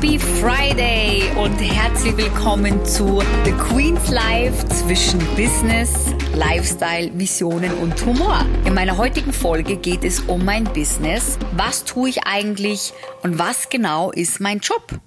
Happy 0.00 0.18
Friday 0.18 1.24
und 1.36 1.58
herzlich 1.58 2.16
willkommen 2.16 2.82
zu 2.86 3.20
The 3.44 3.52
Queen's 3.52 4.08
Life 4.08 4.66
zwischen 4.68 5.18
Business, 5.36 6.14
Lifestyle, 6.34 7.10
Visionen 7.12 7.70
und 7.74 8.02
Humor. 8.06 8.46
In 8.64 8.72
meiner 8.72 8.96
heutigen 8.96 9.34
Folge 9.34 9.76
geht 9.76 10.02
es 10.04 10.20
um 10.20 10.42
mein 10.42 10.64
Business. 10.64 11.38
Was 11.54 11.84
tue 11.84 12.08
ich 12.08 12.24
eigentlich 12.24 12.94
und 13.22 13.38
was 13.38 13.68
genau 13.68 14.10
ist 14.10 14.40
mein 14.40 14.60
Job? 14.60 14.98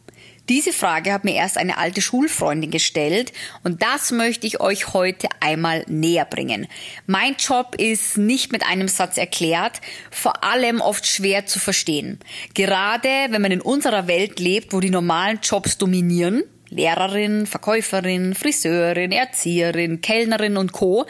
Diese 0.49 0.73
Frage 0.73 1.13
hat 1.13 1.23
mir 1.23 1.35
erst 1.35 1.57
eine 1.57 1.77
alte 1.77 2.01
Schulfreundin 2.01 2.69
gestellt 2.69 3.31
und 3.63 3.81
das 3.81 4.11
möchte 4.11 4.45
ich 4.45 4.59
euch 4.59 4.93
heute 4.93 5.29
einmal 5.39 5.85
näher 5.87 6.25
bringen. 6.25 6.67
Mein 7.07 7.35
Job 7.37 7.75
ist 7.77 8.17
nicht 8.17 8.51
mit 8.51 8.65
einem 8.65 8.89
Satz 8.89 9.17
erklärt, 9.17 9.79
vor 10.11 10.43
allem 10.43 10.81
oft 10.81 11.07
schwer 11.07 11.45
zu 11.45 11.59
verstehen. 11.59 12.19
Gerade 12.53 13.07
wenn 13.29 13.41
man 13.41 13.53
in 13.53 13.61
unserer 13.61 14.07
Welt 14.07 14.41
lebt, 14.41 14.73
wo 14.73 14.81
die 14.81 14.89
normalen 14.89 15.39
Jobs 15.41 15.77
dominieren, 15.77 16.43
Lehrerin, 16.69 17.45
Verkäuferin, 17.45 18.35
Friseurin, 18.35 19.11
Erzieherin, 19.13 20.01
Kellnerin 20.01 20.57
und 20.57 20.73
Co. 20.73 21.05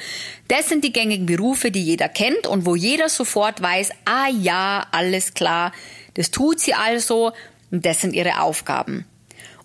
Das 0.47 0.69
sind 0.69 0.83
die 0.83 0.93
gängigen 0.93 1.25
Berufe, 1.25 1.71
die 1.71 1.83
jeder 1.83 2.09
kennt 2.09 2.45
und 2.45 2.65
wo 2.65 2.75
jeder 2.75 3.09
sofort 3.09 3.61
weiß, 3.61 3.91
ah 4.05 4.27
ja, 4.29 4.85
alles 4.91 5.33
klar, 5.33 5.71
das 6.15 6.29
tut 6.29 6.59
sie 6.59 6.73
also 6.73 7.31
und 7.71 7.85
das 7.85 8.01
sind 8.01 8.13
ihre 8.13 8.41
Aufgaben. 8.41 9.05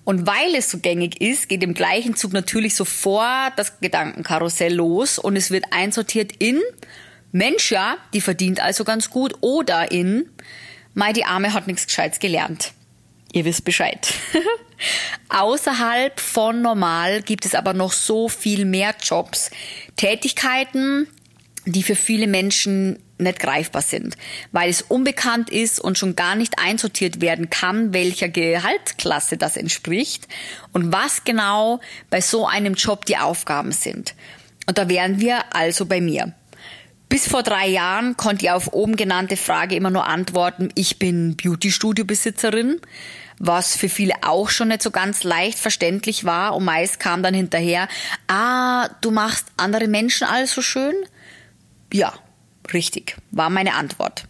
Und 0.08 0.26
weil 0.26 0.54
es 0.54 0.70
so 0.70 0.78
gängig 0.78 1.20
ist, 1.20 1.50
geht 1.50 1.62
im 1.62 1.74
gleichen 1.74 2.16
Zug 2.16 2.32
natürlich 2.32 2.74
sofort 2.74 3.52
das 3.56 3.78
Gedankenkarussell 3.78 4.72
los 4.72 5.18
und 5.18 5.36
es 5.36 5.50
wird 5.50 5.66
einsortiert 5.70 6.32
in 6.38 6.62
Mensch, 7.30 7.70
ja, 7.70 7.98
die 8.14 8.22
verdient 8.22 8.58
also 8.58 8.84
ganz 8.84 9.10
gut 9.10 9.34
oder 9.42 9.92
in 9.92 10.30
Mai, 10.94 11.12
die 11.12 11.26
Arme 11.26 11.52
hat 11.52 11.66
nichts 11.66 11.84
Gescheites 11.84 12.20
gelernt. 12.20 12.72
Ihr 13.34 13.44
wisst 13.44 13.66
Bescheid. 13.66 14.14
Außerhalb 15.28 16.18
von 16.18 16.62
normal 16.62 17.20
gibt 17.20 17.44
es 17.44 17.54
aber 17.54 17.74
noch 17.74 17.92
so 17.92 18.30
viel 18.30 18.64
mehr 18.64 18.94
Jobs, 19.02 19.50
Tätigkeiten, 19.96 21.06
die 21.64 21.82
für 21.82 21.96
viele 21.96 22.26
Menschen 22.26 22.98
nicht 23.18 23.40
greifbar 23.40 23.82
sind, 23.82 24.16
weil 24.52 24.70
es 24.70 24.82
unbekannt 24.82 25.50
ist 25.50 25.80
und 25.80 25.98
schon 25.98 26.16
gar 26.16 26.36
nicht 26.36 26.58
einsortiert 26.58 27.20
werden 27.20 27.50
kann, 27.50 27.92
welcher 27.92 28.28
Gehaltsklasse 28.28 29.36
das 29.36 29.56
entspricht 29.56 30.28
und 30.72 30.92
was 30.92 31.24
genau 31.24 31.80
bei 32.10 32.20
so 32.20 32.46
einem 32.46 32.74
Job 32.74 33.06
die 33.06 33.16
Aufgaben 33.16 33.72
sind. 33.72 34.14
Und 34.66 34.78
da 34.78 34.88
wären 34.88 35.20
wir 35.20 35.54
also 35.54 35.86
bei 35.86 36.00
mir. 36.00 36.32
Bis 37.08 37.26
vor 37.26 37.42
drei 37.42 37.66
Jahren 37.68 38.16
konnte 38.18 38.44
ich 38.44 38.50
auf 38.50 38.74
oben 38.74 38.96
genannte 38.96 39.38
Frage 39.38 39.74
immer 39.74 39.90
nur 39.90 40.06
antworten, 40.06 40.68
ich 40.74 40.98
bin 40.98 41.36
Beauty-Studio-Besitzerin, 41.36 42.80
was 43.38 43.76
für 43.76 43.88
viele 43.88 44.14
auch 44.22 44.50
schon 44.50 44.68
nicht 44.68 44.82
so 44.82 44.90
ganz 44.90 45.24
leicht 45.24 45.58
verständlich 45.58 46.24
war 46.24 46.54
und 46.54 46.64
meist 46.64 47.00
kam 47.00 47.22
dann 47.22 47.32
hinterher, 47.32 47.88
ah, 48.26 48.88
du 49.00 49.10
machst 49.10 49.46
andere 49.56 49.88
Menschen 49.88 50.26
also 50.26 50.60
schön? 50.60 50.94
Ja, 51.92 52.14
Richtig, 52.72 53.16
war 53.30 53.48
meine 53.50 53.74
Antwort. 53.74 54.24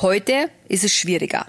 Heute 0.00 0.50
ist 0.68 0.82
es 0.82 0.92
schwieriger. 0.92 1.46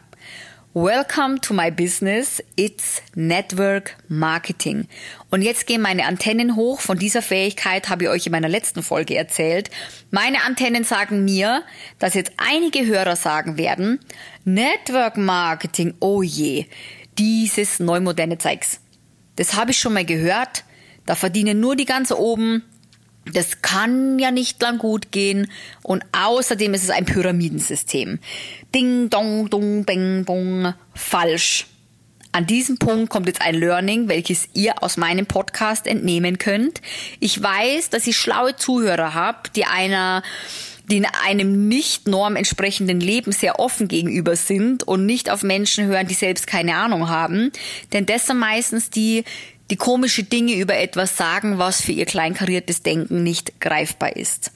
Welcome 0.75 1.41
to 1.41 1.55
my 1.55 1.71
business. 1.71 2.43
It's 2.55 3.01
Network 3.15 3.97
Marketing. 4.07 4.87
Und 5.31 5.41
jetzt 5.41 5.65
gehen 5.65 5.81
meine 5.81 6.05
Antennen 6.05 6.55
hoch. 6.55 6.79
Von 6.79 6.99
dieser 6.99 7.23
Fähigkeit 7.23 7.89
habe 7.89 8.03
ich 8.03 8.09
euch 8.09 8.25
in 8.27 8.31
meiner 8.33 8.49
letzten 8.49 8.83
Folge 8.83 9.17
erzählt. 9.17 9.71
Meine 10.11 10.43
Antennen 10.43 10.83
sagen 10.83 11.25
mir, 11.25 11.63
dass 11.97 12.13
jetzt 12.13 12.33
einige 12.37 12.85
Hörer 12.85 13.15
sagen 13.15 13.57
werden, 13.57 13.99
Network 14.45 15.17
Marketing, 15.17 15.95
oh 15.99 16.21
je, 16.21 16.67
dieses 17.17 17.79
neumoderne 17.79 18.37
Zeugs. 18.37 18.79
Das 19.37 19.55
habe 19.55 19.71
ich 19.71 19.79
schon 19.79 19.93
mal 19.93 20.05
gehört. 20.05 20.63
Da 21.07 21.15
verdienen 21.15 21.59
nur 21.59 21.75
die 21.75 21.85
ganz 21.85 22.11
oben 22.11 22.61
das 23.33 23.61
kann 23.61 24.19
ja 24.19 24.31
nicht 24.31 24.61
lang 24.61 24.77
gut 24.77 25.11
gehen. 25.11 25.49
Und 25.83 26.03
außerdem 26.11 26.73
ist 26.73 26.83
es 26.83 26.89
ein 26.89 27.05
Pyramidensystem. 27.05 28.19
Ding, 28.73 29.09
dong, 29.09 29.49
dong, 29.49 29.85
beng, 29.85 30.25
bong. 30.25 30.73
Falsch. 30.93 31.67
An 32.31 32.45
diesem 32.45 32.77
Punkt 32.77 33.09
kommt 33.09 33.27
jetzt 33.27 33.41
ein 33.41 33.55
Learning, 33.55 34.09
welches 34.09 34.49
ihr 34.53 34.83
aus 34.83 34.97
meinem 34.97 35.25
Podcast 35.25 35.87
entnehmen 35.87 36.37
könnt. 36.37 36.81
Ich 37.19 37.41
weiß, 37.41 37.89
dass 37.89 38.05
ich 38.05 38.17
schlaue 38.17 38.55
Zuhörer 38.55 39.13
habt, 39.13 39.55
die 39.55 39.65
einer 39.65 40.21
die 40.89 40.97
in 40.97 41.05
einem 41.25 41.67
nicht 41.67 42.07
norm 42.07 42.35
entsprechenden 42.37 43.01
Leben 43.01 43.33
sehr 43.33 43.59
offen 43.59 43.87
gegenüber 43.89 44.35
sind 44.35 44.83
und 44.83 45.05
nicht 45.05 45.29
auf 45.29 45.43
Menschen 45.43 45.85
hören, 45.85 46.07
die 46.07 46.13
selbst 46.13 46.47
keine 46.47 46.75
Ahnung 46.75 47.09
haben. 47.09 47.51
Denn 47.91 48.05
das 48.05 48.27
sind 48.27 48.39
meistens 48.39 48.89
die, 48.89 49.25
die 49.69 49.75
komische 49.75 50.23
Dinge 50.23 50.53
über 50.53 50.75
etwas 50.75 51.17
sagen, 51.17 51.57
was 51.57 51.81
für 51.81 51.91
ihr 51.91 52.05
kleinkariertes 52.05 52.83
Denken 52.83 53.23
nicht 53.23 53.59
greifbar 53.59 54.15
ist. 54.15 54.51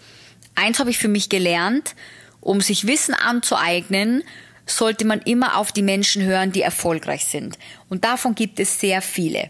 Eins 0.56 0.80
habe 0.80 0.90
ich 0.90 0.98
für 0.98 1.08
mich 1.08 1.30
gelernt, 1.30 1.96
um 2.40 2.62
sich 2.62 2.88
Wissen 2.88 3.14
anzueignen, 3.14 4.24
sollte 4.66 5.06
man 5.06 5.22
immer 5.22 5.58
auf 5.58 5.72
die 5.72 5.82
Menschen 5.82 6.24
hören, 6.24 6.52
die 6.52 6.62
erfolgreich 6.62 7.26
sind. 7.26 7.58
Und 7.90 8.04
davon 8.04 8.36
gibt 8.36 8.60
es 8.60 8.80
sehr 8.80 9.02
viele. 9.02 9.50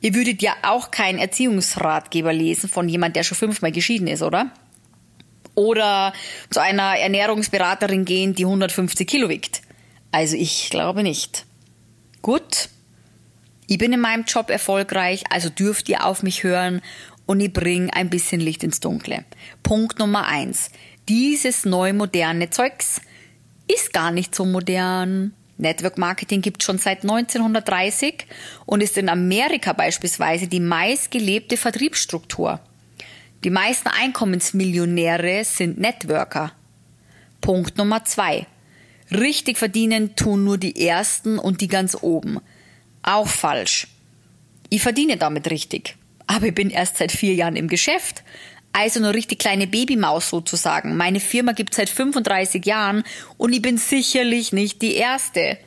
Ihr 0.00 0.14
würdet 0.14 0.42
ja 0.42 0.54
auch 0.62 0.90
keinen 0.90 1.18
Erziehungsratgeber 1.18 2.32
lesen 2.32 2.68
von 2.68 2.88
jemand, 2.88 3.16
der 3.16 3.22
schon 3.22 3.38
fünfmal 3.38 3.72
geschieden 3.72 4.08
ist, 4.08 4.22
oder? 4.22 4.50
Oder 5.54 6.12
zu 6.50 6.60
einer 6.60 6.98
Ernährungsberaterin 6.98 8.04
gehen, 8.04 8.34
die 8.34 8.44
150 8.44 9.06
Kilo 9.06 9.28
wiegt. 9.28 9.62
Also 10.10 10.36
ich 10.36 10.70
glaube 10.70 11.02
nicht. 11.02 11.46
Gut, 12.20 12.68
ich 13.66 13.78
bin 13.78 13.92
in 13.92 14.00
meinem 14.00 14.24
Job 14.24 14.50
erfolgreich, 14.50 15.24
also 15.30 15.48
dürft 15.48 15.88
ihr 15.88 16.04
auf 16.04 16.22
mich 16.22 16.42
hören 16.42 16.82
und 17.26 17.40
ich 17.40 17.52
bringe 17.52 17.92
ein 17.94 18.10
bisschen 18.10 18.40
Licht 18.40 18.62
ins 18.64 18.80
Dunkle. 18.80 19.24
Punkt 19.62 19.98
Nummer 19.98 20.26
eins. 20.26 20.70
Dieses 21.08 21.64
neu 21.64 21.92
moderne 21.92 22.50
Zeugs 22.50 23.00
ist 23.72 23.92
gar 23.92 24.10
nicht 24.10 24.34
so 24.34 24.44
modern. 24.44 25.32
Network 25.58 25.96
Marketing 25.96 26.42
gibt 26.42 26.62
schon 26.62 26.78
seit 26.78 27.02
1930 27.02 28.26
und 28.66 28.82
ist 28.82 28.98
in 28.98 29.08
Amerika 29.08 29.72
beispielsweise 29.72 30.48
die 30.48 30.60
meistgelebte 30.60 31.56
Vertriebsstruktur. 31.56 32.60
Die 33.44 33.50
meisten 33.50 33.88
Einkommensmillionäre 33.88 35.44
sind 35.44 35.78
Networker. 35.78 36.52
Punkt 37.40 37.76
Nummer 37.76 38.04
zwei. 38.04 38.46
Richtig 39.10 39.58
verdienen 39.58 40.16
tun 40.16 40.44
nur 40.44 40.58
die 40.58 40.86
Ersten 40.86 41.38
und 41.38 41.60
die 41.60 41.68
ganz 41.68 41.96
oben. 42.00 42.40
Auch 43.02 43.28
falsch. 43.28 43.88
Ich 44.68 44.82
verdiene 44.82 45.16
damit 45.16 45.50
richtig. 45.50 45.96
Aber 46.26 46.46
ich 46.46 46.54
bin 46.54 46.70
erst 46.70 46.96
seit 46.96 47.12
vier 47.12 47.34
Jahren 47.34 47.56
im 47.56 47.68
Geschäft. 47.68 48.22
Also 48.72 49.00
nur 49.00 49.12
richtig 49.12 49.38
kleine 49.38 49.66
Babymaus 49.66 50.30
sozusagen. 50.30 50.96
Meine 50.96 51.20
Firma 51.20 51.52
gibt 51.52 51.74
seit 51.74 51.90
35 51.90 52.64
Jahren 52.64 53.04
und 53.36 53.52
ich 53.52 53.60
bin 53.60 53.76
sicherlich 53.76 54.52
nicht 54.52 54.80
die 54.80 54.94
Erste. 54.94 55.58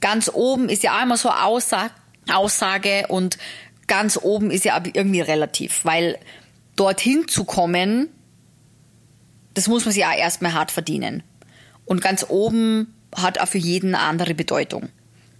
Ganz 0.00 0.30
oben 0.32 0.68
ist 0.68 0.84
ja 0.84 1.02
immer 1.02 1.16
so 1.16 1.30
Aussage, 1.30 3.06
und 3.08 3.38
ganz 3.88 4.18
oben 4.22 4.52
ist 4.52 4.64
ja 4.64 4.80
irgendwie 4.92 5.20
relativ, 5.20 5.84
weil 5.84 6.18
dorthin 6.76 7.26
zu 7.26 7.44
kommen, 7.44 8.08
das 9.54 9.66
muss 9.66 9.84
man 9.84 9.92
sich 9.92 10.04
auch 10.04 10.16
erstmal 10.16 10.52
hart 10.52 10.70
verdienen. 10.70 11.24
Und 11.84 12.00
ganz 12.02 12.24
oben 12.28 12.94
hat 13.16 13.40
auch 13.40 13.48
für 13.48 13.58
jeden 13.58 13.96
eine 13.96 14.04
andere 14.04 14.34
Bedeutung. 14.34 14.90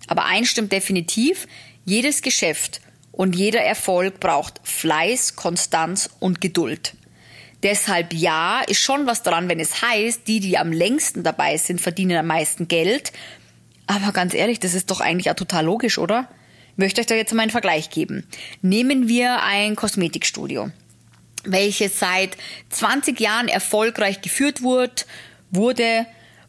Aber 0.09 0.25
eins 0.25 0.49
stimmt 0.49 0.73
definitiv, 0.73 1.47
jedes 1.85 2.23
Geschäft 2.23 2.81
und 3.13 3.37
jeder 3.37 3.63
Erfolg 3.63 4.21
braucht 4.21 4.61
Fleiß, 4.65 5.37
Konstanz 5.37 6.11
und 6.19 6.41
Geduld. 6.41 6.95
Deshalb 7.63 8.15
ja, 8.15 8.61
ist 8.61 8.81
schon 8.81 9.07
was 9.07 9.23
dran, 9.23 9.49
wenn 9.49 9.59
es 9.59 9.83
heißt, 9.83 10.27
die, 10.29 10.41
die 10.41 10.59
am 10.59 10.73
längsten 10.73 11.25
dabei 11.25 11.57
sind, 11.57 11.81
verdienen 11.81 12.17
am 12.17 12.27
meisten 12.27 12.69
Geld. 12.69 13.13
Aber 13.87 14.13
ganz 14.13 14.35
ehrlich, 14.35 14.61
das 14.61 14.75
ist 14.75 14.91
doch 14.91 15.01
eigentlich 15.01 15.31
auch 15.31 15.37
total 15.37 15.65
logisch, 15.65 15.99
oder? 15.99 16.29
Ich 16.73 16.79
möchte 16.79 17.01
euch 17.01 17.07
da 17.07 17.17
jetzt 17.17 17.35
mal 17.35 17.43
einen 17.43 17.51
Vergleich 17.51 17.91
geben. 17.91 18.25
Nehmen 18.63 19.09
wir 19.09 19.43
ein 19.43 19.75
Kosmetikstudio, 19.75 20.71
welches 21.45 21.99
seit 21.99 22.37
20 22.71 23.19
Jahren 23.19 23.49
erfolgreich 23.49 24.21
geführt 24.21 24.63
wurde, 24.63 25.03
wurde 25.51 26.07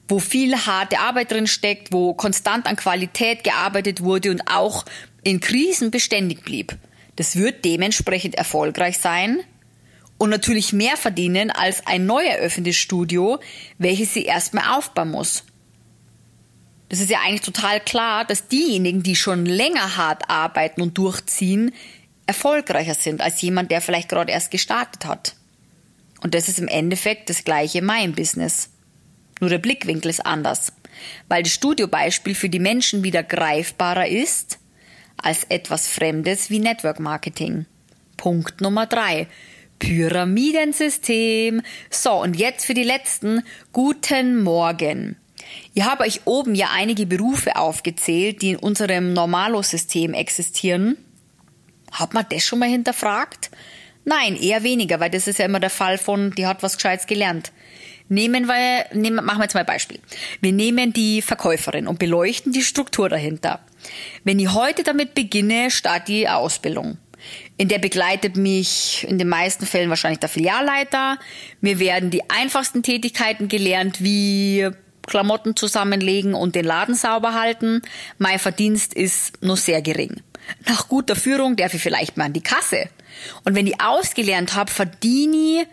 wo 0.10 0.20
viel 0.20 0.56
harte 0.56 1.00
Arbeit 1.00 1.32
drin 1.32 1.48
steckt, 1.48 1.94
wo 1.94 2.14
konstant 2.14 2.66
an 2.66 2.76
Qualität 2.76 3.44
gearbeitet 3.44 4.02
wurde 4.04 4.32
und 4.32 4.42
auch 4.52 4.86
in 5.24 5.40
Krisen 5.40 5.92
beständig 5.92 6.44
blieb. 6.44 6.78
Das 7.16 7.36
wird 7.36 7.64
dementsprechend 7.64 8.36
erfolgreich 8.36 8.98
sein 8.98 9.40
und 10.18 10.30
natürlich 10.30 10.74
mehr 10.74 10.98
verdienen 10.98 11.52
als 11.52 11.86
ein 11.86 12.06
neu 12.06 12.24
eröffnetes 12.24 12.76
Studio, 12.76 13.40
welches 13.78 14.14
sie 14.14 14.26
erstmal 14.26 14.78
aufbauen 14.78 15.12
muss. 15.12 15.44
Das 16.90 17.00
ist 17.00 17.10
ja 17.10 17.20
eigentlich 17.20 17.42
total 17.42 17.80
klar, 17.80 18.26
dass 18.26 18.48
diejenigen, 18.48 19.04
die 19.04 19.16
schon 19.16 19.46
länger 19.46 19.96
hart 19.96 20.24
arbeiten 20.28 20.82
und 20.82 20.98
durchziehen, 20.98 21.72
erfolgreicher 22.26 22.96
sind 22.96 23.22
als 23.22 23.42
jemand, 23.42 23.72
der 23.72 23.82
vielleicht 23.82 24.10
gerade 24.10 24.32
erst 24.32 24.50
gestartet 24.50 25.06
hat. 25.06 25.36
Und 26.22 26.34
das 26.34 26.50
ist 26.50 26.60
im 26.60 26.68
Endeffekt 26.68 27.30
das 27.30 27.44
gleiche 27.44 27.80
in 27.80 27.86
meinem 27.86 28.14
Business. 28.14 28.70
Nur 29.40 29.50
der 29.50 29.58
Blickwinkel 29.58 30.10
ist 30.10 30.26
anders. 30.26 30.74
Weil 31.28 31.44
das 31.44 31.54
Studiobeispiel 31.54 32.36
für 32.36 32.50
die 32.50 32.60
Menschen 32.60 33.04
wieder 33.04 33.24
greifbarer 33.24 34.08
ist, 34.08 34.60
als 35.18 35.44
etwas 35.46 35.88
Fremdes 35.88 36.50
wie 36.50 36.60
Network 36.60 37.00
Marketing. 37.00 37.66
Punkt 38.18 38.62
Nummer 38.62 38.86
drei. 38.86 39.28
Pyramidensystem. 39.80 41.62
So, 41.90 42.22
und 42.22 42.36
jetzt 42.36 42.66
für 42.66 42.74
die 42.74 42.84
letzten. 42.84 43.44
Guten 43.72 44.44
Morgen. 44.44 45.16
Ihr 45.74 45.86
habt 45.86 46.02
euch 46.02 46.22
oben 46.26 46.54
ja 46.54 46.68
einige 46.74 47.06
Berufe 47.06 47.56
aufgezählt, 47.56 48.42
die 48.42 48.52
in 48.52 48.56
unserem 48.58 49.14
Normalo-System 49.14 50.14
existieren. 50.14 50.98
Hat 51.92 52.14
man 52.14 52.26
das 52.30 52.44
schon 52.44 52.60
mal 52.60 52.70
hinterfragt? 52.70 53.50
Nein, 54.06 54.36
eher 54.36 54.64
weniger, 54.64 55.00
weil 55.00 55.10
das 55.10 55.28
ist 55.28 55.40
ja 55.40 55.46
immer 55.46 55.60
der 55.60 55.70
Fall 55.70 55.98
von, 55.98 56.32
die 56.32 56.46
hat 56.46 56.62
was 56.62 56.76
Gescheites 56.76 57.08
gelernt. 57.08 57.52
Nehmen 58.10 58.48
wir, 58.48 58.86
nehmen, 58.94 59.24
machen 59.24 59.38
wir 59.38 59.44
jetzt 59.44 59.54
mal 59.54 59.60
ein 59.62 59.68
Beispiel. 59.68 60.00
Wir 60.42 60.52
nehmen 60.52 60.94
die 60.94 61.22
Verkäuferin 61.22 61.88
und 61.88 62.00
beleuchten 62.00 62.52
die 62.52 62.64
Struktur 62.64 63.08
dahinter. 63.08 63.60
Wenn 64.24 64.40
ich 64.40 64.52
heute 64.52 64.82
damit 64.82 65.14
beginne, 65.14 65.70
starte 65.70 66.12
die 66.12 66.28
Ausbildung. 66.28 66.98
In 67.58 67.68
der 67.68 67.78
begleitet 67.78 68.36
mich 68.36 69.06
in 69.08 69.20
den 69.20 69.30
meisten 69.30 69.68
Fällen 69.68 69.90
wahrscheinlich 69.90 70.20
der 70.20 70.30
Filialleiter. 70.30 71.20
Mir 71.62 71.78
werden 71.78 72.10
die 72.10 72.28
einfachsten 72.30 72.82
Tätigkeiten 72.82 73.48
gelernt, 73.48 74.02
wie 74.02 74.70
Klamotten 75.06 75.56
zusammenlegen 75.56 76.34
und 76.34 76.56
den 76.56 76.66
Laden 76.66 76.96
sauber 76.96 77.36
halten. 77.36 77.84
Mein 78.18 78.40
Verdienst 78.40 78.96
ist 78.96 79.42
nur 79.44 79.58
sehr 79.58 79.84
gering. 79.84 80.22
Nach 80.68 80.88
guter 80.88 81.16
Führung 81.16 81.56
darf 81.56 81.76
ich 81.76 81.82
vielleicht 81.82 82.18
mal 82.18 82.26
an 82.26 82.34
die 82.34 82.42
Kasse. 82.42 82.90
Und 83.44 83.54
wenn 83.54 83.68
ich 83.68 83.80
ausgelernt 83.82 84.56
habe, 84.56 84.72
verdiene 84.72 85.68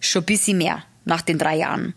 ich 0.00 0.08
schon 0.08 0.22
ein 0.22 0.26
bisschen 0.26 0.58
mehr 0.58 0.84
nach 1.04 1.22
den 1.22 1.38
drei 1.38 1.56
Jahren. 1.56 1.94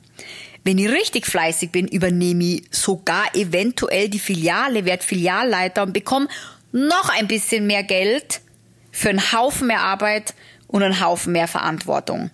Wenn 0.64 0.78
ich 0.78 0.90
richtig 0.90 1.26
fleißig 1.26 1.72
bin, 1.72 1.88
übernehme 1.88 2.44
ich 2.44 2.64
sogar 2.72 3.34
eventuell 3.36 4.10
die 4.10 4.20
Filiale, 4.20 4.86
werde 4.86 5.04
Filialleiter 5.04 5.84
und 5.84 5.94
bekomme 5.94 6.28
noch 6.72 7.10
ein 7.18 7.28
bisschen 7.28 7.68
mehr 7.68 7.84
Geld 7.84 8.42
für 8.92 9.10
einen 9.10 9.32
Haufen 9.32 9.68
mehr 9.68 9.82
Arbeit 9.82 10.34
und 10.68 10.84
einen 10.84 11.00
Haufen 11.00 11.32
mehr 11.32 11.48
Verantwortung. 11.48 12.32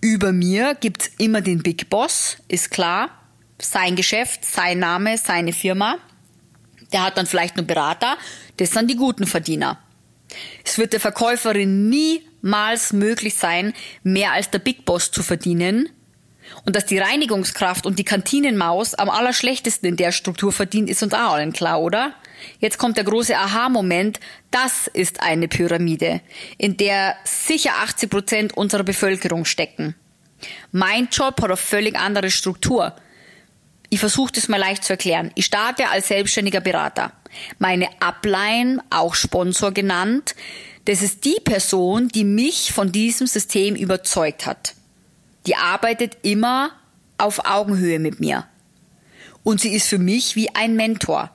Über 0.00 0.32
mir 0.32 0.76
gibt's 0.78 1.10
immer 1.18 1.40
den 1.40 1.62
Big 1.62 1.90
Boss, 1.90 2.36
ist 2.46 2.70
klar. 2.70 3.10
Sein 3.60 3.96
Geschäft, 3.96 4.44
sein 4.44 4.78
Name, 4.78 5.18
seine 5.18 5.52
Firma. 5.52 5.98
Der 6.92 7.04
hat 7.04 7.18
dann 7.18 7.26
vielleicht 7.26 7.56
einen 7.56 7.66
Berater. 7.66 8.16
Das 8.58 8.70
sind 8.70 8.88
die 8.88 8.96
guten 8.96 9.26
Verdiener. 9.26 9.78
Es 10.64 10.78
wird 10.78 10.92
der 10.92 11.00
Verkäuferin 11.00 11.88
niemals 12.42 12.92
möglich 12.92 13.34
sein, 13.34 13.74
mehr 14.02 14.32
als 14.32 14.50
der 14.50 14.58
Big 14.58 14.84
Boss 14.84 15.10
zu 15.10 15.22
verdienen. 15.22 15.88
Und 16.64 16.76
dass 16.76 16.86
die 16.86 16.98
Reinigungskraft 16.98 17.84
und 17.84 17.98
die 17.98 18.04
Kantinenmaus 18.04 18.94
am 18.94 19.10
allerschlechtesten 19.10 19.88
in 19.88 19.96
der 19.96 20.12
Struktur 20.12 20.50
verdient, 20.50 20.88
ist 20.88 21.02
uns 21.02 21.12
auch 21.12 21.34
allen 21.34 21.52
klar, 21.52 21.80
oder? 21.80 22.14
Jetzt 22.58 22.78
kommt 22.78 22.96
der 22.96 23.04
große 23.04 23.36
Aha-Moment. 23.36 24.18
Das 24.50 24.86
ist 24.86 25.20
eine 25.20 25.48
Pyramide, 25.48 26.20
in 26.56 26.76
der 26.76 27.16
sicher 27.24 27.72
80 27.82 28.10
Prozent 28.10 28.56
unserer 28.56 28.84
Bevölkerung 28.84 29.44
stecken. 29.44 29.94
Mein 30.72 31.08
Job 31.10 31.40
hat 31.42 31.44
eine 31.44 31.56
völlig 31.56 31.98
andere 31.98 32.30
Struktur. 32.30 32.94
Ich 33.90 34.00
versuche 34.00 34.32
das 34.32 34.48
mal 34.48 34.58
leicht 34.58 34.84
zu 34.84 34.92
erklären. 34.92 35.30
Ich 35.34 35.46
starte 35.46 35.88
als 35.88 36.08
selbstständiger 36.08 36.60
Berater. 36.60 37.12
Meine 37.58 37.88
Upline, 38.00 38.82
auch 38.90 39.14
Sponsor 39.14 39.72
genannt, 39.72 40.34
das 40.88 41.02
ist 41.02 41.26
die 41.26 41.36
Person, 41.44 42.08
die 42.08 42.24
mich 42.24 42.72
von 42.72 42.92
diesem 42.92 43.26
System 43.26 43.76
überzeugt 43.76 44.46
hat. 44.46 44.74
Die 45.46 45.54
arbeitet 45.54 46.16
immer 46.22 46.70
auf 47.18 47.44
Augenhöhe 47.44 47.98
mit 47.98 48.20
mir. 48.20 48.46
Und 49.42 49.60
sie 49.60 49.74
ist 49.74 49.86
für 49.86 49.98
mich 49.98 50.34
wie 50.34 50.48
ein 50.54 50.76
Mentor. 50.76 51.30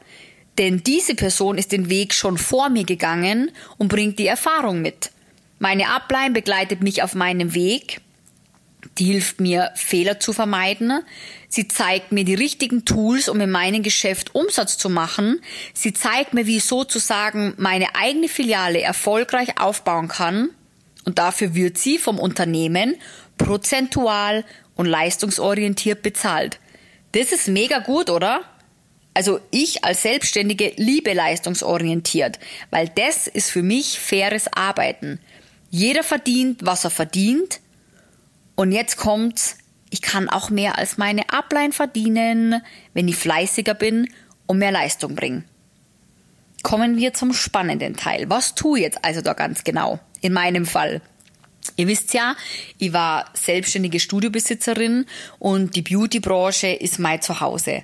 Denn 0.58 0.82
diese 0.82 1.14
Person 1.14 1.60
ist 1.60 1.72
den 1.72 1.88
Weg 1.92 2.16
schon 2.16 2.40
vor 2.40 2.70
mir 2.70 2.84
gegangen 2.84 3.52
und 3.78 3.90
bringt 3.90 4.18
die 4.18 4.26
Erfahrung 4.26 4.82
mit. 4.82 5.12
Meine 5.60 5.90
Upline 5.90 6.32
begleitet 6.32 6.82
mich 6.82 7.04
auf 7.04 7.14
meinem 7.14 7.54
Weg, 7.54 8.02
die 8.98 9.06
hilft 9.06 9.40
mir, 9.40 9.72
Fehler 9.76 10.20
zu 10.20 10.34
vermeiden. 10.34 11.02
Sie 11.48 11.68
zeigt 11.68 12.12
mir 12.12 12.24
die 12.24 12.34
richtigen 12.34 12.86
Tools, 12.86 13.30
um 13.30 13.40
in 13.42 13.50
meinem 13.50 13.84
Geschäft 13.84 14.36
Umsatz 14.36 14.78
zu 14.78 14.90
machen. 14.90 15.42
Sie 15.74 15.94
zeigt 15.94 16.34
mir, 16.34 16.46
wie 16.48 16.58
ich 16.58 16.66
sozusagen 16.66 17.54
meine 17.58 17.96
eigene 17.96 18.28
Filiale 18.28 18.82
erfolgreich 18.82 19.60
aufbauen 19.60 20.08
kann. 20.08 20.50
Und 21.06 21.20
dafür 21.20 21.54
wird 21.54 21.78
sie 21.78 21.98
vom 21.98 22.20
Unternehmen 22.20 22.96
prozentual 23.38 24.46
und 24.76 24.86
leistungsorientiert 24.86 26.02
bezahlt. 26.02 26.60
Das 27.12 27.32
ist 27.32 27.48
mega 27.48 27.80
gut, 27.80 28.10
oder? 28.10 28.42
Also 29.14 29.40
ich 29.52 29.84
als 29.84 30.02
Selbstständige 30.02 30.74
liebe 30.78 31.14
leistungsorientiert, 31.14 32.40
weil 32.72 32.90
das 32.90 33.28
ist 33.28 33.52
für 33.52 33.62
mich 33.62 34.00
faires 34.00 34.52
Arbeiten. 34.52 35.20
Jeder 35.70 36.04
verdient, 36.04 36.62
was 36.64 36.84
er 36.84 36.90
verdient 36.90 37.60
und 38.56 38.72
jetzt 38.72 38.98
kommt's, 38.98 39.58
ich 39.90 40.02
kann 40.02 40.30
auch 40.30 40.50
mehr 40.50 40.78
als 40.78 40.98
meine 40.98 41.30
Upline 41.30 41.72
verdienen, 41.72 42.62
wenn 42.94 43.08
ich 43.08 43.16
fleißiger 43.16 43.74
bin 43.74 44.10
und 44.48 44.58
mehr 44.58 44.72
Leistung 44.72 45.16
bringe. 45.16 45.44
Kommen 46.64 46.98
wir 46.98 47.14
zum 47.14 47.34
spannenden 47.34 47.96
Teil. 47.96 48.30
Was 48.30 48.56
tue 48.56 48.80
ich 48.80 48.86
jetzt 48.86 49.04
also 49.04 49.22
da 49.22 49.34
ganz 49.34 49.64
genau? 49.64 50.00
In 50.22 50.34
meinem 50.34 50.66
Fall. 50.66 51.02
Ihr 51.76 51.88
wisst 51.88 52.14
ja, 52.14 52.36
ich 52.78 52.94
war 52.94 53.26
selbstständige 53.34 54.00
Studiobesitzerin 54.00 55.06
und 55.40 55.76
die 55.76 55.82
Beautybranche 55.82 56.68
ist 56.68 57.00
mein 57.00 57.22
Zuhause 57.22 57.84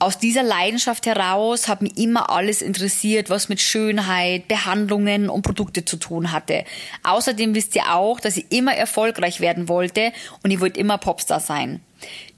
aus 0.00 0.18
dieser 0.18 0.44
Leidenschaft 0.44 1.06
heraus 1.06 1.66
hat 1.66 1.82
mich 1.82 1.96
immer 1.98 2.30
alles 2.30 2.62
interessiert, 2.62 3.30
was 3.30 3.48
mit 3.48 3.60
Schönheit, 3.60 4.46
Behandlungen 4.46 5.28
und 5.28 5.42
Produkte 5.42 5.84
zu 5.84 5.96
tun 5.96 6.30
hatte. 6.30 6.64
Außerdem 7.02 7.54
wisst 7.54 7.74
ihr 7.74 7.92
auch, 7.92 8.20
dass 8.20 8.36
ich 8.36 8.46
immer 8.50 8.74
erfolgreich 8.74 9.40
werden 9.40 9.68
wollte 9.68 10.12
und 10.44 10.52
ich 10.52 10.60
wollte 10.60 10.78
immer 10.78 10.98
Popstar 10.98 11.40
sein. 11.40 11.80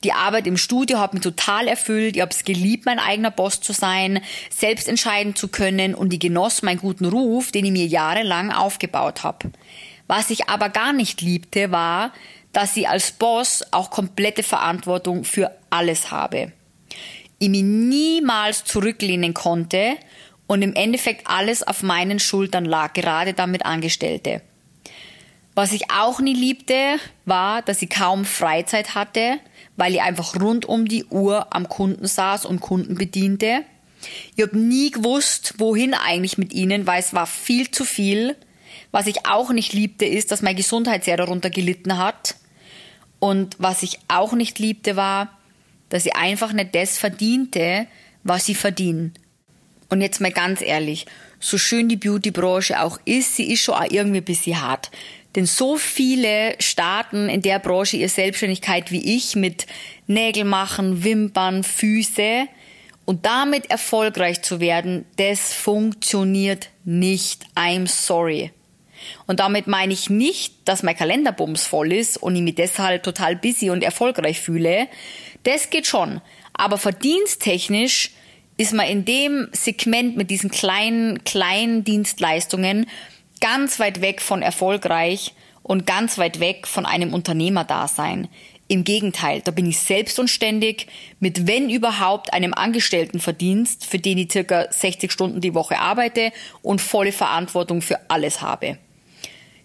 Die 0.04 0.14
Arbeit 0.14 0.46
im 0.46 0.56
Studio 0.56 0.98
hat 0.98 1.12
mich 1.12 1.22
total 1.22 1.68
erfüllt. 1.68 2.16
Ich 2.16 2.22
habe 2.22 2.30
es 2.30 2.44
geliebt, 2.44 2.86
mein 2.86 2.98
eigener 2.98 3.30
Boss 3.30 3.60
zu 3.60 3.74
sein, 3.74 4.22
selbst 4.48 4.88
entscheiden 4.88 5.36
zu 5.36 5.48
können 5.48 5.94
und 5.94 6.14
ich 6.14 6.20
genoss 6.20 6.62
meinen 6.62 6.80
guten 6.80 7.04
Ruf, 7.04 7.52
den 7.52 7.66
ich 7.66 7.72
mir 7.72 7.86
jahrelang 7.86 8.52
aufgebaut 8.52 9.22
habe. 9.22 9.50
Was 10.06 10.30
ich 10.30 10.48
aber 10.48 10.70
gar 10.70 10.94
nicht 10.94 11.20
liebte, 11.20 11.70
war, 11.70 12.12
dass 12.54 12.74
ich 12.78 12.88
als 12.88 13.12
Boss 13.12 13.62
auch 13.70 13.90
komplette 13.90 14.42
Verantwortung 14.42 15.24
für 15.24 15.50
alles 15.68 16.10
habe 16.10 16.52
ich 17.40 17.48
mich 17.48 17.62
niemals 17.62 18.64
zurücklehnen 18.64 19.34
konnte 19.34 19.96
und 20.46 20.62
im 20.62 20.74
Endeffekt 20.74 21.26
alles 21.26 21.62
auf 21.62 21.82
meinen 21.82 22.20
Schultern 22.20 22.64
lag, 22.64 22.92
gerade 22.92 23.32
damit 23.34 23.64
Angestellte. 23.64 24.42
Was 25.54 25.72
ich 25.72 25.90
auch 25.90 26.20
nie 26.20 26.34
liebte, 26.34 26.98
war, 27.24 27.62
dass 27.62 27.82
ich 27.82 27.90
kaum 27.90 28.24
Freizeit 28.24 28.94
hatte, 28.94 29.38
weil 29.76 29.94
ich 29.94 30.02
einfach 30.02 30.40
rund 30.40 30.66
um 30.66 30.86
die 30.86 31.04
Uhr 31.06 31.54
am 31.54 31.68
Kunden 31.68 32.06
saß 32.06 32.44
und 32.44 32.60
Kunden 32.60 32.94
bediente. 32.94 33.64
Ich 34.36 34.42
habe 34.42 34.58
nie 34.58 34.90
gewusst, 34.90 35.54
wohin 35.58 35.94
eigentlich 35.94 36.36
mit 36.36 36.52
ihnen, 36.52 36.86
weil 36.86 37.00
es 37.00 37.14
war 37.14 37.26
viel 37.26 37.70
zu 37.70 37.84
viel. 37.84 38.36
Was 38.90 39.06
ich 39.06 39.26
auch 39.26 39.50
nicht 39.50 39.72
liebte, 39.72 40.04
ist, 40.04 40.30
dass 40.30 40.42
meine 40.42 40.56
Gesundheit 40.56 41.04
sehr 41.04 41.16
darunter 41.16 41.48
gelitten 41.48 41.96
hat. 41.96 42.36
Und 43.18 43.56
was 43.58 43.82
ich 43.82 43.98
auch 44.08 44.32
nicht 44.32 44.58
liebte, 44.58 44.96
war, 44.96 45.39
dass 45.90 46.04
sie 46.04 46.12
einfach 46.12 46.52
nicht 46.52 46.74
das 46.74 46.96
verdiente, 46.96 47.86
was 48.24 48.46
sie 48.46 48.54
verdienen. 48.54 49.12
Und 49.90 50.00
jetzt 50.00 50.20
mal 50.20 50.32
ganz 50.32 50.62
ehrlich, 50.62 51.06
so 51.40 51.58
schön 51.58 51.88
die 51.88 51.96
Beauty-Branche 51.96 52.80
auch 52.80 52.98
ist, 53.04 53.36
sie 53.36 53.52
ist 53.52 53.62
schon 53.62 53.74
auch 53.74 53.90
irgendwie 53.90 54.18
ein 54.18 54.24
bisschen 54.24 54.62
hart. 54.62 54.90
Denn 55.34 55.46
so 55.46 55.76
viele 55.76 56.54
starten 56.58 57.28
in 57.28 57.42
der 57.42 57.58
Branche 57.58 57.96
ihre 57.96 58.08
Selbstständigkeit 58.08 58.90
wie 58.90 59.16
ich 59.16 59.36
mit 59.36 59.66
Nägel 60.06 60.44
machen, 60.44 61.04
Wimpern, 61.04 61.62
Füße. 61.62 62.46
Und 63.04 63.26
damit 63.26 63.70
erfolgreich 63.70 64.42
zu 64.42 64.60
werden, 64.60 65.04
das 65.16 65.52
funktioniert 65.52 66.68
nicht. 66.84 67.44
I'm 67.56 67.88
sorry. 67.88 68.52
Und 69.26 69.40
damit 69.40 69.66
meine 69.66 69.92
ich 69.92 70.10
nicht, 70.10 70.54
dass 70.64 70.82
mein 70.82 70.96
Kalenderbums 70.96 71.64
voll 71.64 71.92
ist 71.92 72.16
und 72.18 72.36
ich 72.36 72.42
mich 72.42 72.54
deshalb 72.56 73.02
total 73.02 73.36
busy 73.36 73.70
und 73.70 73.82
erfolgreich 73.82 74.40
fühle, 74.40 74.88
das 75.42 75.70
geht 75.70 75.86
schon. 75.86 76.20
Aber 76.52 76.78
verdiensttechnisch 76.78 78.10
ist 78.56 78.74
man 78.74 78.86
in 78.86 79.04
dem 79.04 79.48
Segment 79.52 80.16
mit 80.16 80.30
diesen 80.30 80.50
kleinen, 80.50 81.24
kleinen 81.24 81.84
Dienstleistungen 81.84 82.86
ganz 83.40 83.80
weit 83.80 84.02
weg 84.02 84.20
von 84.20 84.42
erfolgreich 84.42 85.34
und 85.62 85.86
ganz 85.86 86.18
weit 86.18 86.40
weg 86.40 86.66
von 86.66 86.84
einem 86.84 87.14
Unternehmerdasein. 87.14 88.28
Im 88.68 88.84
Gegenteil, 88.84 89.40
da 89.42 89.50
bin 89.50 89.66
ich 89.66 89.78
selbst 89.78 90.18
und 90.18 90.28
ständig 90.28 90.86
mit, 91.18 91.48
wenn 91.48 91.70
überhaupt, 91.70 92.32
einem 92.32 92.54
Angestelltenverdienst, 92.54 93.84
für 93.84 93.98
den 93.98 94.18
ich 94.18 94.30
circa 94.30 94.70
60 94.70 95.10
Stunden 95.10 95.40
die 95.40 95.54
Woche 95.54 95.78
arbeite 95.78 96.30
und 96.62 96.80
volle 96.80 97.12
Verantwortung 97.12 97.82
für 97.82 97.98
alles 98.08 98.42
habe. 98.42 98.78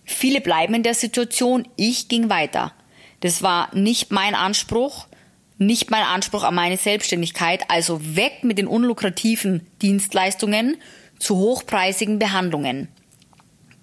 Viele 0.06 0.42
bleiben 0.42 0.74
in 0.74 0.84
der 0.84 0.94
Situation, 0.94 1.68
ich 1.76 2.08
ging 2.08 2.30
weiter. 2.30 2.72
Das 3.20 3.44
war 3.44 3.76
nicht 3.76 4.12
mein 4.12 4.36
Anspruch 4.36 5.08
nicht 5.58 5.90
mein 5.92 6.04
Anspruch 6.04 6.44
an 6.44 6.56
meine 6.56 6.78
Selbstständigkeit, 6.78 7.70
also 7.70 8.00
weg 8.16 8.44
mit 8.44 8.58
den 8.58 8.68
unlukrativen 8.68 9.66
Dienstleistungen, 9.82 10.78
zu 11.20 11.38
hochpreisigen 11.38 12.20
Behandlungen. 12.20 12.90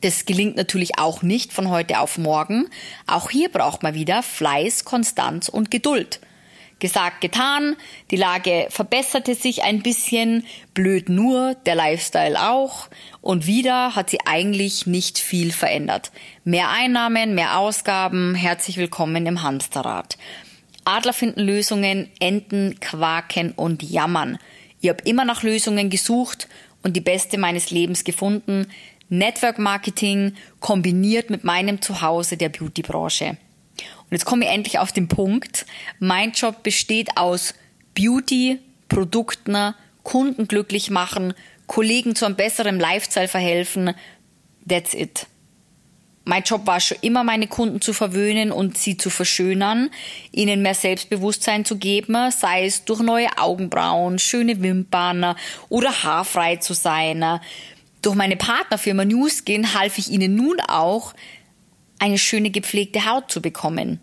Das 0.03 0.27
gelingt 0.27 0.57
natürlich 0.57 0.99
auch 0.99 1.23
nicht 1.23 1.53
von 1.53 1.71
heute 1.71 2.01
auf 2.01 2.19
morgen. 2.19 2.69
Auch 3.07 3.31
hier 3.31 3.49
braucht 3.49 3.83
man 3.83 3.95
wieder 3.95 4.23
Fleiß, 4.23 4.85
Konstanz 4.85 5.49
und 5.49 5.71
Geduld. 5.71 6.21
Gesagt, 6.81 7.21
getan, 7.21 7.77
die 8.11 8.17
Lage 8.17 8.67
verbesserte 8.69 9.37
sich 9.37 9.63
ein 9.63 9.85
bisschen, 9.85 10.45
blöd 10.75 11.09
nur, 11.09 11.55
der 11.65 11.77
Lifestyle 11.77 12.51
auch, 12.51 12.89
und 13.21 13.47
wieder 13.47 13.95
hat 13.95 14.11
sie 14.11 14.19
eigentlich 14.27 14.85
nicht 14.89 15.21
viel 15.21 15.53
verändert. 15.53 16.11
Mehr 16.43 16.71
Einnahmen, 16.71 17.37
mehr 17.37 17.59
Ausgaben, 17.59 18.35
herzlich 18.35 18.79
willkommen 18.79 19.27
im 19.27 19.45
Hamsterrad. 19.45 20.19
Adler 20.85 21.13
finden 21.13 21.41
Lösungen, 21.41 22.11
Enten 22.21 22.79
quaken 22.81 23.53
und 23.53 23.83
jammern. 23.83 24.39
Ich 24.81 24.89
habe 24.89 25.03
immer 25.05 25.25
nach 25.25 25.43
Lösungen 25.43 25.91
gesucht 25.91 26.49
und 26.83 26.97
die 26.97 27.01
beste 27.01 27.39
meines 27.39 27.71
Lebens 27.71 28.05
gefunden. 28.05 28.67
Network 29.09 29.59
Marketing 29.59 30.35
kombiniert 30.61 31.31
mit 31.31 31.45
meinem 31.45 31.81
Zuhause 31.81 32.37
der 32.37 32.49
Beautybranche. 32.49 33.37
Und 33.77 34.11
jetzt 34.11 34.25
komme 34.25 34.45
ich 34.45 34.51
endlich 34.51 34.79
auf 34.79 34.93
den 34.93 35.09
Punkt. 35.09 35.67
Mein 35.99 36.33
Job 36.33 36.63
besteht 36.63 37.17
aus 37.17 37.55
Beauty, 37.95 38.59
Produkten, 38.89 39.75
Kunden 40.03 40.49
glücklich 40.49 40.91
machen, 40.91 41.35
Kollegen 41.67 42.15
zu 42.17 42.27
einem 42.27 42.37
besseren 42.37 42.81
Lifestyle 42.81 43.29
verhelfen. 43.29 43.95
That's 44.69 44.95
it. 44.95 45.27
Mein 46.25 46.45
Job 46.45 46.67
war 46.67 46.79
schon 46.79 46.99
immer, 47.01 47.25
meine 47.25 47.49
Kunden 47.49 47.81
zu 47.81 47.93
verwöhnen 47.93 48.53
und 48.53 48.79
sie 48.79 48.97
zu 48.97 49.11
verschönern, 49.11 49.91
ihnen 50.31 50.63
mehr 50.63 50.75
Selbstbewusstsein 50.75 51.65
zu 51.65 51.79
geben, 51.79 52.31
sei 52.31 52.67
es 52.67 52.85
durch 52.85 53.01
neue 53.01 53.39
Augenbrauen, 53.39 54.21
schöne 54.21 54.63
Wimpern 54.63 55.35
oder 55.69 56.05
haarfrei 56.05 56.57
zu 56.57 56.75
sein. 56.75 57.41
Durch 58.03 58.15
meine 58.15 58.37
Partnerfirma 58.37 59.05
Newskin 59.05 59.75
half 59.75 59.99
ich 59.99 60.11
ihnen 60.11 60.37
nun 60.37 60.61
auch, 60.61 61.13
eine 61.99 62.19
schöne 62.19 62.51
gepflegte 62.51 63.05
Haut 63.07 63.31
zu 63.31 63.41
bekommen. 63.41 64.01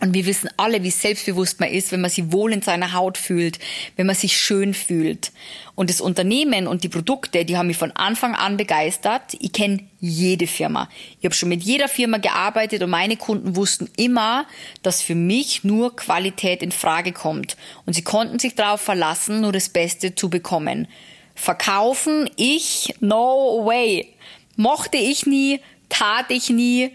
Und 0.00 0.12
wir 0.12 0.26
wissen 0.26 0.50
alle, 0.58 0.82
wie 0.82 0.90
selbstbewusst 0.90 1.58
man 1.58 1.70
ist, 1.70 1.90
wenn 1.90 2.02
man 2.02 2.10
sich 2.10 2.30
wohl 2.30 2.52
in 2.52 2.60
seiner 2.60 2.92
Haut 2.92 3.16
fühlt, 3.16 3.58
wenn 3.96 4.06
man 4.06 4.14
sich 4.14 4.36
schön 4.36 4.74
fühlt. 4.74 5.32
Und 5.74 5.88
das 5.88 6.02
Unternehmen 6.02 6.66
und 6.66 6.84
die 6.84 6.90
Produkte, 6.90 7.44
die 7.46 7.56
haben 7.56 7.68
mich 7.68 7.78
von 7.78 7.92
Anfang 7.92 8.34
an 8.34 8.58
begeistert. 8.58 9.34
Ich 9.40 9.52
kenne 9.52 9.84
jede 10.00 10.46
Firma. 10.46 10.90
Ich 11.18 11.24
habe 11.24 11.34
schon 11.34 11.48
mit 11.48 11.62
jeder 11.62 11.88
Firma 11.88 12.18
gearbeitet 12.18 12.82
und 12.82 12.90
meine 12.90 13.16
Kunden 13.16 13.56
wussten 13.56 13.88
immer, 13.96 14.46
dass 14.82 15.00
für 15.00 15.14
mich 15.14 15.64
nur 15.64 15.96
Qualität 15.96 16.62
in 16.62 16.72
Frage 16.72 17.12
kommt. 17.12 17.56
Und 17.86 17.94
sie 17.94 18.02
konnten 18.02 18.38
sich 18.38 18.54
darauf 18.54 18.82
verlassen, 18.82 19.40
nur 19.40 19.52
das 19.52 19.70
Beste 19.70 20.14
zu 20.14 20.28
bekommen. 20.28 20.88
Verkaufen, 21.34 22.28
ich, 22.36 22.94
no 23.00 23.62
way. 23.64 24.08
Mochte 24.56 24.98
ich 24.98 25.26
nie, 25.26 25.60
tat 25.88 26.30
ich 26.30 26.50
nie 26.50 26.90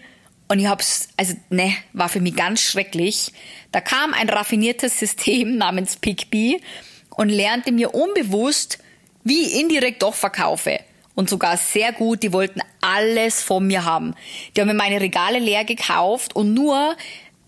und 0.52 0.58
ich 0.58 0.66
hab's, 0.66 1.08
also 1.16 1.32
ne, 1.48 1.74
war 1.94 2.10
für 2.10 2.20
mich 2.20 2.36
ganz 2.36 2.60
schrecklich. 2.60 3.32
Da 3.72 3.80
kam 3.80 4.12
ein 4.12 4.28
raffiniertes 4.28 4.98
System 4.98 5.56
namens 5.56 5.96
PickBee 5.96 6.60
und 7.08 7.30
lernte 7.30 7.72
mir 7.72 7.94
unbewusst, 7.94 8.78
wie 9.24 9.44
ich 9.44 9.58
indirekt 9.58 10.02
doch 10.02 10.12
verkaufe. 10.12 10.80
Und 11.14 11.30
sogar 11.30 11.56
sehr 11.56 11.92
gut, 11.92 12.22
die 12.22 12.34
wollten 12.34 12.60
alles 12.82 13.40
von 13.42 13.66
mir 13.66 13.86
haben. 13.86 14.14
Die 14.54 14.60
haben 14.60 14.68
mir 14.68 14.74
meine 14.74 15.00
Regale 15.00 15.38
leer 15.38 15.64
gekauft 15.64 16.36
und 16.36 16.52
nur, 16.52 16.96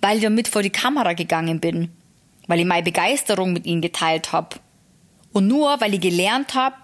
weil 0.00 0.16
ich 0.16 0.22
damit 0.22 0.48
vor 0.48 0.62
die 0.62 0.70
Kamera 0.70 1.12
gegangen 1.12 1.60
bin. 1.60 1.90
Weil 2.46 2.60
ich 2.60 2.66
meine 2.66 2.84
Begeisterung 2.84 3.52
mit 3.52 3.66
ihnen 3.66 3.82
geteilt 3.82 4.32
habe. 4.32 4.56
Und 5.34 5.46
nur, 5.46 5.78
weil 5.82 5.92
ich 5.92 6.00
gelernt 6.00 6.54
habe, 6.54 6.76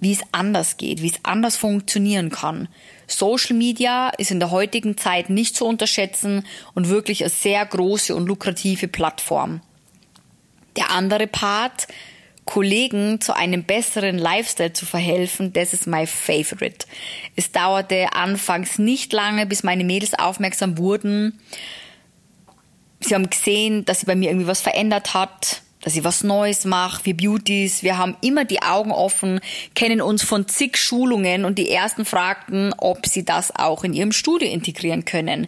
wie 0.00 0.12
es 0.12 0.22
anders 0.32 0.76
geht, 0.76 1.02
wie 1.02 1.10
es 1.10 1.24
anders 1.24 1.56
funktionieren 1.56 2.30
kann. 2.30 2.66
Social 3.12 3.56
Media 3.56 4.10
ist 4.18 4.30
in 4.30 4.40
der 4.40 4.50
heutigen 4.50 4.96
Zeit 4.96 5.30
nicht 5.30 5.56
zu 5.56 5.66
unterschätzen 5.66 6.46
und 6.74 6.88
wirklich 6.88 7.22
eine 7.22 7.30
sehr 7.30 7.64
große 7.64 8.14
und 8.14 8.26
lukrative 8.26 8.88
Plattform. 8.88 9.60
Der 10.76 10.90
andere 10.90 11.26
Part, 11.26 11.88
Kollegen 12.44 13.20
zu 13.20 13.36
einem 13.36 13.64
besseren 13.64 14.18
Lifestyle 14.18 14.72
zu 14.72 14.86
verhelfen, 14.86 15.52
das 15.52 15.72
ist 15.72 15.86
my 15.86 16.06
favorite. 16.06 16.86
Es 17.36 17.52
dauerte 17.52 18.12
anfangs 18.14 18.78
nicht 18.78 19.12
lange, 19.12 19.46
bis 19.46 19.62
meine 19.62 19.84
Mädels 19.84 20.14
aufmerksam 20.14 20.78
wurden. 20.78 21.38
Sie 23.00 23.14
haben 23.14 23.30
gesehen, 23.30 23.84
dass 23.84 24.00
sie 24.00 24.06
bei 24.06 24.16
mir 24.16 24.30
irgendwie 24.30 24.48
was 24.48 24.60
verändert 24.60 25.14
hat 25.14 25.62
dass 25.82 25.96
ich 25.96 26.04
was 26.04 26.24
Neues 26.24 26.64
mache, 26.64 27.04
wir 27.04 27.16
Beauties, 27.16 27.82
wir 27.82 27.98
haben 27.98 28.16
immer 28.22 28.44
die 28.44 28.62
Augen 28.62 28.92
offen, 28.92 29.40
kennen 29.74 30.00
uns 30.00 30.22
von 30.22 30.48
zig 30.48 30.78
Schulungen 30.78 31.44
und 31.44 31.58
die 31.58 31.70
ersten 31.70 32.04
fragten, 32.04 32.72
ob 32.78 33.06
sie 33.06 33.24
das 33.24 33.54
auch 33.54 33.84
in 33.84 33.92
ihrem 33.92 34.12
Studio 34.12 34.48
integrieren 34.48 35.04
können. 35.04 35.46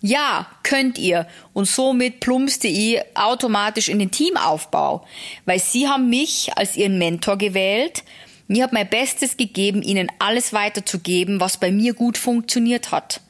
Ja, 0.00 0.46
könnt 0.62 0.98
ihr. 0.98 1.26
Und 1.54 1.66
somit 1.66 2.20
plumpste 2.20 2.68
ich 2.68 3.00
automatisch 3.14 3.88
in 3.88 3.98
den 3.98 4.10
Teamaufbau, 4.10 5.06
weil 5.46 5.58
sie 5.58 5.88
haben 5.88 6.10
mich 6.10 6.50
als 6.56 6.76
ihren 6.76 6.98
Mentor 6.98 7.38
gewählt. 7.38 8.04
Ich 8.48 8.60
habe 8.60 8.74
mein 8.74 8.88
Bestes 8.88 9.38
gegeben, 9.38 9.80
ihnen 9.80 10.12
alles 10.18 10.52
weiterzugeben, 10.52 11.40
was 11.40 11.56
bei 11.56 11.70
mir 11.72 11.94
gut 11.94 12.18
funktioniert 12.18 12.90
hat. 12.90 13.22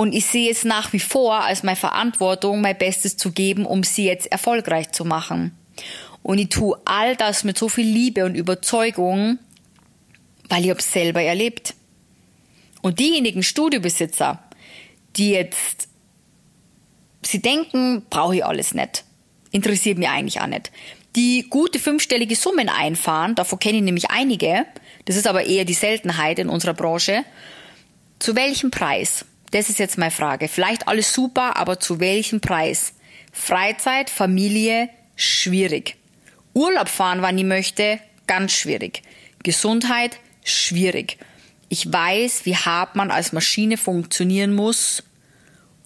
Und 0.00 0.14
ich 0.14 0.24
sehe 0.24 0.50
es 0.50 0.64
nach 0.64 0.94
wie 0.94 0.98
vor 0.98 1.44
als 1.44 1.62
meine 1.62 1.76
Verantwortung, 1.76 2.62
mein 2.62 2.78
Bestes 2.78 3.18
zu 3.18 3.32
geben, 3.32 3.66
um 3.66 3.82
sie 3.82 4.06
jetzt 4.06 4.32
erfolgreich 4.32 4.92
zu 4.92 5.04
machen. 5.04 5.54
Und 6.22 6.38
ich 6.38 6.48
tue 6.48 6.80
all 6.86 7.16
das 7.16 7.44
mit 7.44 7.58
so 7.58 7.68
viel 7.68 7.84
Liebe 7.84 8.24
und 8.24 8.34
Überzeugung, 8.34 9.38
weil 10.48 10.64
ich 10.64 10.70
es 10.70 10.90
selber 10.90 11.20
erlebt. 11.20 11.74
Und 12.80 12.98
diejenigen 12.98 13.42
Studiobesitzer, 13.42 14.42
die 15.16 15.32
jetzt, 15.32 15.88
sie 17.20 17.42
denken, 17.42 18.06
brauche 18.08 18.36
ich 18.36 18.44
alles 18.46 18.72
nicht. 18.72 19.04
Interessiert 19.50 19.98
mich 19.98 20.08
eigentlich 20.08 20.40
auch 20.40 20.46
nicht. 20.46 20.72
Die 21.14 21.46
gute 21.50 21.78
fünfstellige 21.78 22.36
Summen 22.36 22.70
einfahren, 22.70 23.34
davon 23.34 23.58
kenne 23.58 23.76
ich 23.76 23.84
nämlich 23.84 24.10
einige, 24.10 24.64
das 25.04 25.16
ist 25.16 25.26
aber 25.26 25.44
eher 25.44 25.66
die 25.66 25.74
Seltenheit 25.74 26.38
in 26.38 26.48
unserer 26.48 26.72
Branche. 26.72 27.22
Zu 28.18 28.34
welchem 28.34 28.70
Preis? 28.70 29.26
Das 29.50 29.68
ist 29.68 29.78
jetzt 29.78 29.98
meine 29.98 30.10
Frage. 30.10 30.48
Vielleicht 30.48 30.88
alles 30.88 31.12
super, 31.12 31.56
aber 31.56 31.80
zu 31.80 32.00
welchem 32.00 32.40
Preis? 32.40 32.94
Freizeit, 33.32 34.10
Familie, 34.10 34.88
schwierig. 35.16 35.96
Urlaub 36.54 36.88
fahren, 36.88 37.22
wann 37.22 37.38
ich 37.38 37.44
möchte, 37.44 38.00
ganz 38.26 38.52
schwierig. 38.52 39.02
Gesundheit, 39.42 40.18
schwierig. 40.44 41.18
Ich 41.68 41.92
weiß, 41.92 42.46
wie 42.46 42.56
hart 42.56 42.96
man 42.96 43.10
als 43.10 43.32
Maschine 43.32 43.76
funktionieren 43.76 44.52
muss, 44.52 45.02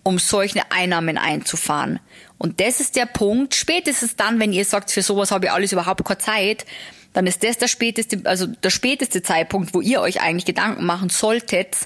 um 0.02 0.18
solche 0.18 0.70
Einnahmen 0.70 1.18
einzufahren. 1.18 2.00
Und 2.38 2.60
das 2.60 2.80
ist 2.80 2.96
der 2.96 3.06
Punkt, 3.06 3.54
spätestens 3.54 4.16
dann, 4.16 4.40
wenn 4.40 4.52
ihr 4.52 4.64
sagt, 4.64 4.90
für 4.90 5.02
sowas 5.02 5.30
habe 5.30 5.46
ich 5.46 5.52
alles 5.52 5.72
überhaupt 5.72 6.04
keine 6.04 6.18
Zeit, 6.18 6.66
dann 7.14 7.26
ist 7.26 7.42
das 7.44 7.56
der 7.56 7.68
späteste, 7.68 8.20
also 8.24 8.46
der 8.46 8.70
späteste 8.70 9.22
Zeitpunkt, 9.22 9.72
wo 9.72 9.80
ihr 9.80 10.00
euch 10.00 10.20
eigentlich 10.20 10.44
Gedanken 10.44 10.84
machen 10.84 11.08
solltet, 11.08 11.76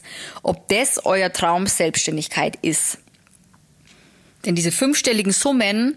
ob 0.43 0.67
das 0.69 1.05
euer 1.05 1.33
Traum 1.33 1.67
Selbstständigkeit 1.67 2.57
ist. 2.63 2.99
Denn 4.45 4.55
diese 4.55 4.73
fünfstelligen 4.73 5.33
Summen 5.33 5.97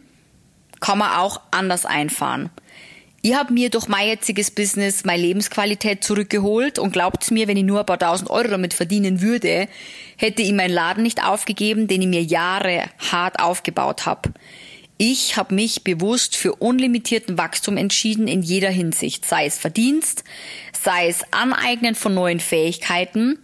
kann 0.82 0.98
man 0.98 1.14
auch 1.14 1.40
anders 1.52 1.86
einfahren. 1.86 2.50
Ich 3.24 3.36
habe 3.36 3.54
mir 3.54 3.70
durch 3.70 3.88
mein 3.88 4.08
jetziges 4.08 4.52
Business 4.52 5.06
meine 5.06 5.22
Lebensqualität 5.22 6.04
zurückgeholt 6.04 6.80
und 6.80 6.92
glaubt 6.92 7.30
mir, 7.32 7.48
wenn 7.48 7.56
ich 7.56 7.64
nur 7.64 7.80
ein 7.82 7.86
paar 7.86 8.00
tausend 8.00 8.30
Euro 8.32 8.50
damit 8.50 8.74
verdienen 8.74 9.22
würde, 9.22 9.70
hätte 10.18 10.42
ich 10.42 10.52
meinen 10.52 10.74
Laden 10.74 11.04
nicht 11.04 11.24
aufgegeben, 11.24 11.88
den 11.88 12.02
ich 12.02 12.08
mir 12.08 12.24
Jahre 12.24 12.86
hart 13.12 13.40
aufgebaut 13.40 14.08
habe. 14.08 14.34
Ich 15.04 15.36
habe 15.36 15.56
mich 15.56 15.84
bewusst 15.84 16.36
für 16.36 16.54
unlimitierten 16.54 17.36
Wachstum 17.36 17.76
entschieden 17.76 18.28
in 18.28 18.44
jeder 18.44 18.70
Hinsicht, 18.70 19.26
sei 19.26 19.48
es 19.48 19.58
Verdienst, 19.58 20.24
sei 20.80 21.08
es 21.08 21.24
Aneignen 21.32 21.96
von 21.96 22.14
neuen 22.14 22.40
Fähigkeiten, 22.40 23.40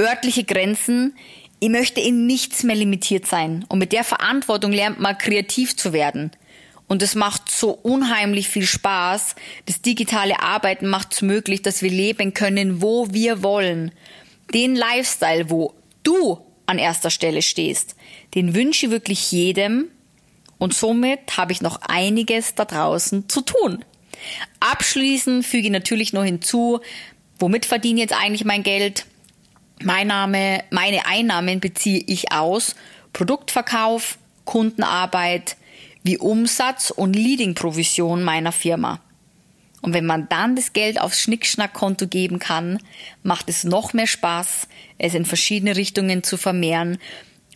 örtliche 0.00 0.42
Grenzen. 0.42 1.16
Ich 1.60 1.68
möchte 1.68 2.00
in 2.00 2.26
nichts 2.26 2.64
mehr 2.64 2.74
limitiert 2.74 3.26
sein 3.26 3.64
und 3.68 3.78
mit 3.78 3.92
der 3.92 4.02
Verantwortung 4.02 4.72
lernt 4.72 4.98
man 4.98 5.16
kreativ 5.16 5.76
zu 5.76 5.92
werden. 5.92 6.32
Und 6.88 7.00
es 7.00 7.14
macht 7.14 7.48
so 7.48 7.70
unheimlich 7.70 8.48
viel 8.48 8.66
Spaß. 8.66 9.36
Das 9.66 9.80
digitale 9.80 10.40
Arbeiten 10.42 10.88
macht 10.88 11.12
es 11.12 11.22
möglich, 11.22 11.62
dass 11.62 11.80
wir 11.80 11.92
leben 11.92 12.34
können, 12.34 12.82
wo 12.82 13.12
wir 13.12 13.44
wollen. 13.44 13.92
Den 14.52 14.74
Lifestyle, 14.74 15.48
wo 15.48 15.74
du 16.02 16.40
an 16.66 16.80
erster 16.80 17.10
Stelle 17.10 17.42
stehst, 17.42 17.94
den 18.34 18.56
wünsche 18.56 18.86
ich 18.86 18.90
wirklich 18.90 19.30
jedem, 19.30 19.92
und 20.58 20.74
somit 20.74 21.36
habe 21.36 21.52
ich 21.52 21.60
noch 21.60 21.80
einiges 21.82 22.54
da 22.54 22.64
draußen 22.64 23.28
zu 23.28 23.42
tun. 23.42 23.84
Abschließend 24.60 25.46
füge 25.46 25.66
ich 25.66 25.72
natürlich 25.72 26.12
noch 26.12 26.24
hinzu, 26.24 26.80
womit 27.38 27.66
verdiene 27.66 28.00
ich 28.00 28.10
jetzt 28.10 28.20
eigentlich 28.20 28.44
mein 28.44 28.62
Geld? 28.62 29.06
Mein 29.80 30.08
Name, 30.08 30.64
meine 30.70 31.06
Einnahmen 31.06 31.60
beziehe 31.60 32.02
ich 32.06 32.32
aus 32.32 32.74
Produktverkauf, 33.12 34.18
Kundenarbeit, 34.44 35.56
wie 36.02 36.18
Umsatz 36.18 36.90
und 36.90 37.14
Leading-Provision 37.14 38.24
meiner 38.24 38.50
Firma. 38.50 39.00
Und 39.80 39.92
wenn 39.92 40.06
man 40.06 40.28
dann 40.28 40.56
das 40.56 40.72
Geld 40.72 41.00
aufs 41.00 41.20
Schnickschnackkonto 41.20 42.08
geben 42.08 42.40
kann, 42.40 42.80
macht 43.22 43.48
es 43.48 43.62
noch 43.62 43.92
mehr 43.92 44.08
Spaß, 44.08 44.66
es 44.98 45.14
in 45.14 45.24
verschiedene 45.24 45.76
Richtungen 45.76 46.24
zu 46.24 46.36
vermehren. 46.36 46.98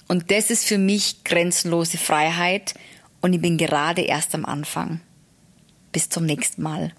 Und 0.07 0.31
das 0.31 0.51
ist 0.51 0.67
für 0.67 0.79
mich 0.79 1.25
grenzenlose 1.25 1.99
Freiheit, 1.99 2.75
und 3.23 3.33
ich 3.33 3.41
bin 3.41 3.57
gerade 3.57 4.03
erst 4.03 4.35
am 4.35 4.45
Anfang. 4.45 5.01
Bis 5.93 6.09
zum 6.09 6.27
nächsten 6.27 6.63
Mal. 6.63 6.93